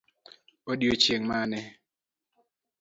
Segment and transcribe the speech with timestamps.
[0.71, 1.61] Odiochieng' mane?